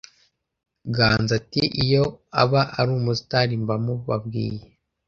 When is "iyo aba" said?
1.83-2.61